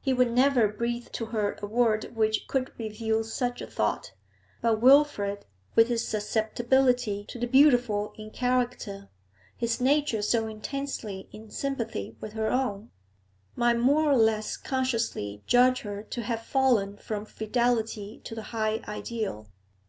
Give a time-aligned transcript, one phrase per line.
[0.00, 4.12] He would never breathe to her a word which could reveal such a thought,
[4.60, 9.08] but Wilfrid, with his susceptibility to the beautiful in character,
[9.56, 12.92] his nature so intensely in sympathy with her own,
[13.56, 18.80] might more or less consciously judge her to have fallen from fidelity to the high
[18.86, 19.48] ideal.